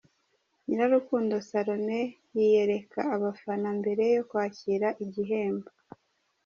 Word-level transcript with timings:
Nyirarukundo 0.65 1.35
Salome 1.49 2.01
yiyereka 2.35 2.99
abafana 3.15 3.67
mbere 3.79 4.03
yo 4.15 4.23
kwakira 4.29 4.87
igihembo. 5.03 5.69